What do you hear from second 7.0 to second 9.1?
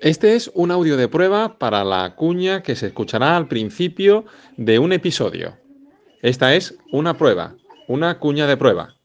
prueba, una cuña de prueba.